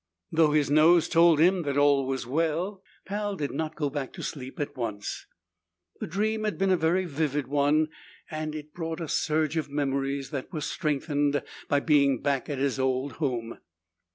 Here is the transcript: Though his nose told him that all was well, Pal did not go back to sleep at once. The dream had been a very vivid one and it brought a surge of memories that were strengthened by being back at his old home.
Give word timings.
Though 0.31 0.53
his 0.53 0.71
nose 0.71 1.07
told 1.07 1.37
him 1.37 1.61
that 1.61 1.77
all 1.77 2.07
was 2.07 2.25
well, 2.25 2.81
Pal 3.05 3.35
did 3.35 3.51
not 3.51 3.75
go 3.75 3.87
back 3.87 4.11
to 4.13 4.23
sleep 4.23 4.59
at 4.59 4.75
once. 4.75 5.27
The 5.99 6.07
dream 6.07 6.43
had 6.43 6.57
been 6.57 6.71
a 6.71 6.75
very 6.75 7.05
vivid 7.05 7.45
one 7.45 7.87
and 8.31 8.55
it 8.55 8.73
brought 8.73 8.99
a 8.99 9.07
surge 9.07 9.57
of 9.57 9.69
memories 9.69 10.31
that 10.31 10.51
were 10.51 10.61
strengthened 10.61 11.43
by 11.69 11.81
being 11.81 12.19
back 12.19 12.49
at 12.49 12.57
his 12.57 12.79
old 12.79 13.11
home. 13.21 13.59